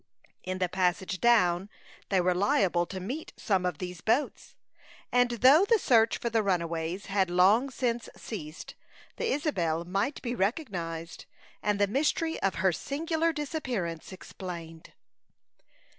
[0.43, 1.69] In the passage down,
[2.09, 4.55] they were liable to meet some of these boats;
[5.11, 8.73] and though the search for the runaways had long since ceased,
[9.17, 11.25] the Isabel might be recognized,
[11.61, 14.93] and the mystery of her singular disappearance explained.